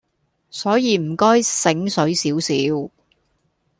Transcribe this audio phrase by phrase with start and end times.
[0.49, 2.49] 所以唔該醒水少少